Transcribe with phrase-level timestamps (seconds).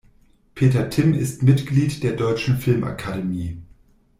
[0.55, 3.61] Peter Timm ist Mitglied der Deutschen Filmakademie.